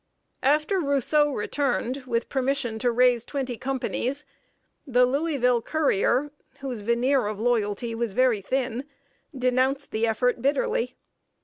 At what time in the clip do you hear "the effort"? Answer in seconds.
9.91-10.41